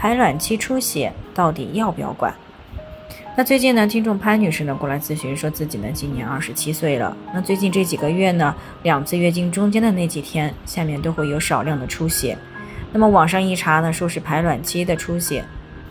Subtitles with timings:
[0.00, 2.34] 排卵期出血到底要不要管？
[3.36, 7.14] 那最近呢，听众潘女士呢过来咨询，说自己呢今年二十七岁了。
[7.34, 12.34] 那最近这几个月呢，两次月经中间的那几天，下面都会有少量的出血。
[12.92, 15.44] 那么网上一查呢，说是排卵期的出血，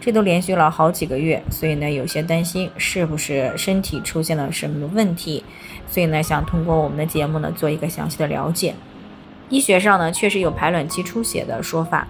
[0.00, 5.42] 这都连续了好几个月，所以呢有些担心是不是身体出现了什么问题，
[5.90, 8.72] 所以呢想通过我们的节目呢做一个详细的了解。
[9.48, 12.06] 医学上呢，确实有排卵期出血的说法。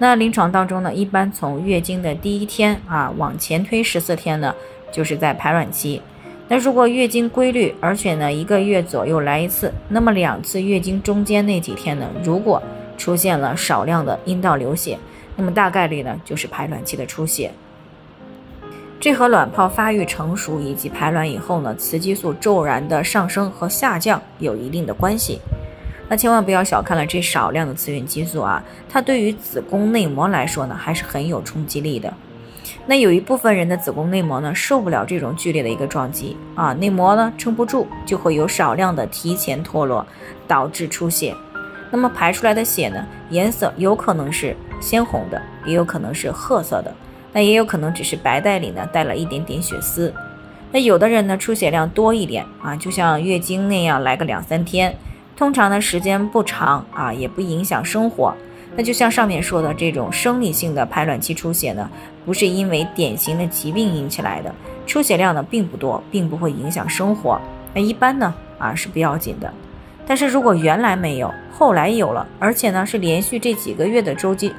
[0.00, 4.54] 那临床当中呢，一般从月经的第一天啊往前推十四天呢，
[4.92, 6.00] 就是在排卵期。
[6.46, 12.62] 那如果月经规律，而且呢一个月左右来一次，那么两次月经中间那几天呢，如果
[12.96, 14.96] 出现了少量的阴道流血，
[15.36, 17.50] 那么大概率呢就是排卵期的出血。
[19.00, 25.40] 这和卵泡发育成熟以及排卵以后呢，雌激素骤然的上升和下降有一定的关系。
[26.08, 32.12] 那千万不要小看了这少量的雌孕激素啊，它对于子宫内膜来说呢，还是很有冲击力的。
[32.86, 40.06] 那有一部分人的子宫内膜呢，受不了这种剧烈的一个撞击啊，内膜呢撑不住，就会有少量的提前脱落，
[40.46, 41.34] 导致出血。
[41.90, 46.94] 那么排出来的血呢，颜色有可能是鲜红的，也有可能是褐色的，
[47.34, 50.12] 那也有可能只是白带里呢带了一点点血丝。
[50.72, 54.96] 那有的人呢，出血量多一点啊，就像月经那样来个两三天。
[55.38, 58.34] 通常呢时间不长啊，也不影响生活。
[58.74, 61.88] 那就像上面说的这种生理性的排卵期出血呢，
[62.26, 64.52] 不是因为典型的疾病引起来的，
[64.84, 67.40] 出血量呢并不多，并不会影响生活。
[67.72, 69.52] 那一般呢啊是不要紧的。
[70.08, 74.52] 但是如果原来没有，后来有了，而且呢是连续这几个月的周期，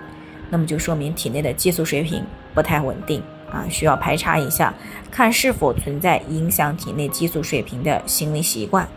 [0.50, 2.24] 那么就说明体内的激素水平
[2.54, 4.74] 不太稳定啊，需要排查一下，
[5.12, 8.88] 看是否存在影响体内激素水平的行为习惯。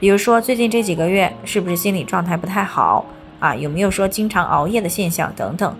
[0.00, 3.06] 比如说，最近这几个月是不是心理状态不太好
[3.40, 3.54] 啊？
[3.54, 5.74] 有没有说经常熬夜的现象等等？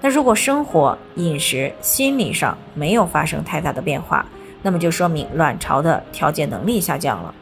[0.00, 4.26] 那如果生活、饮食、心理上没有发生太大的变化，
[4.62, 7.34] 那么就说明卵巢的调节能力下降了。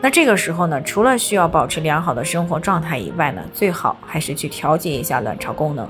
[0.00, 5.86] 那这个时候呢，除了需要保持良好的生活状态以外呢，最好还是去调节一下卵巢功能。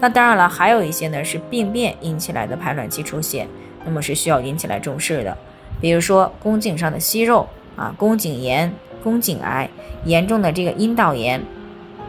[0.00, 3.46] 那当然了，还有一些呢是病变引起来的排卵期出血，
[3.84, 5.36] 那么是需要引起来重视的。
[5.80, 7.46] 比如说宫颈上的息肉。
[7.78, 8.70] 啊，宫颈炎、
[9.02, 9.70] 宫颈癌、
[10.04, 11.40] 严重的这个阴道炎，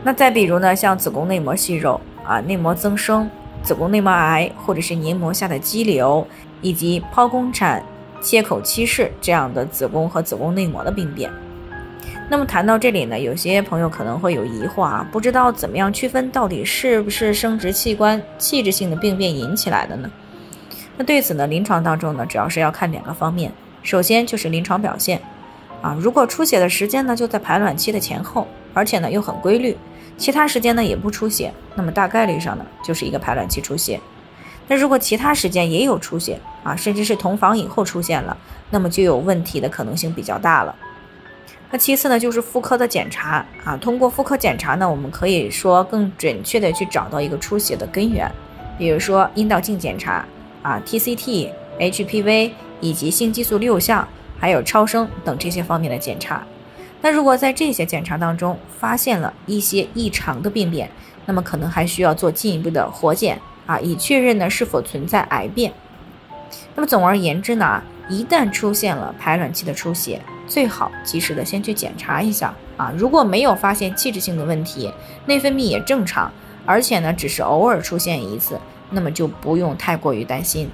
[0.03, 3.29] 那再比如呢，像子宫内膜息肉啊、内膜增生、
[3.61, 6.25] 子宫内膜癌，或者是黏膜下的肌瘤，
[6.61, 7.83] 以及剖宫产、
[8.19, 11.29] 切口期室这样的子宫和子宫内膜的病变。
[12.31, 20.09] 那么谈到这里呢，有些朋友可能会有疑惑啊，不知道怎么样区分到底是不是生殖器官器质性的病变引起来的呢？
[20.97, 25.19] 那对此呢，临床当中呢，主要是要看两个方面，首先就是临床表现。
[25.81, 29.77] 啊，如果出血的时间呢就在排卵期的前后，而且呢又很规律，
[30.17, 33.99] 其他时间呢也不出血，那么大概率上呢就是一个排卵期出血。
[34.67, 38.37] 那如果其他时间也有出血啊，甚至是同房以后出现了，
[38.69, 40.75] 那么就有问题的可能性比较大了。
[41.71, 48.29] 那其次呢就是妇科的检查啊，通过妇科检查呢，我们可以说更准确的去找到一个出血的根源，
[48.77, 50.25] 比如说阴道镜检查
[50.61, 52.51] 啊、TCT、HPV
[52.81, 54.05] 以及性激素六项。
[54.39, 56.43] 还有超声等这些方面的检查，
[57.01, 60.89] 那如果在这些检查当中发现了一些异常的病变，
[61.25, 65.73] 那么可能还需要做进一步的活检啊，以确认呢是否存在癌变。
[66.75, 72.91] 那么总而言之呢，一旦出现了排卵期的出血，最好及时的先去检查一下啊。
[72.97, 74.91] 如果没有发现器质性的问题，
[75.25, 76.31] 内分泌也正常，
[76.65, 80.69] 而且呢只是偶尔出现一次，那么就不用太过于担心。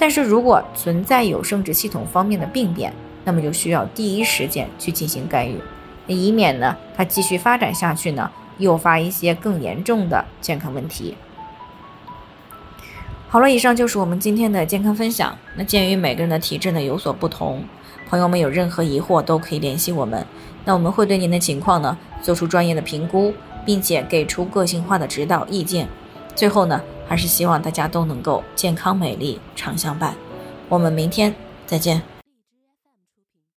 [0.00, 2.90] 但是如果存在有生殖系统方面的病变，
[3.22, 5.60] 那么就需要第一时间去进行干预，
[6.06, 11.14] 以免呢它继续发展下去呢，诱发一些更严重的健康问题。
[13.28, 15.36] 好了，以上就是我们今天的健康分享。
[15.54, 17.62] 那鉴于每个人的体质呢有所不同，
[18.08, 20.26] 朋友们有任何疑惑都可以联系我们，
[20.64, 23.34] 那我们会对您的情况呢做出专业的评估，
[23.66, 25.86] 并且给出个性化的指导意见。
[26.34, 26.80] 最后呢。
[27.10, 30.14] 还是希望大家都能够健康美丽常相伴。
[30.68, 31.34] 我们明天
[31.66, 32.19] 再见。